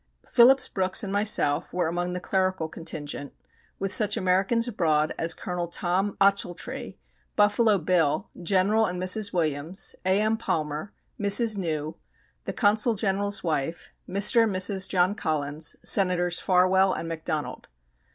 [0.25, 3.33] Phillips Brooks and myself were among the clerical contingent,
[3.77, 6.97] with such Americans abroad as Colonel Tom Ochiltree,
[7.35, 9.31] Buffalo Bill, General and Mrs.
[9.31, 10.37] Williams, A.M.
[10.37, 11.55] Palmer, Mrs.
[11.59, 11.97] New,
[12.45, 14.41] the Consul General's wife, Mr.
[14.45, 14.89] and Mrs.
[14.89, 17.67] John Collins, Senators Farwell and McDonald.